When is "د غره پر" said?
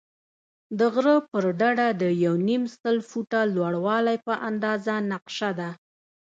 0.79-1.43